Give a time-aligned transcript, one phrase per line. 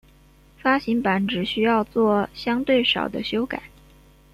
[0.59, 3.61] 发行版只需要作相对少的修改。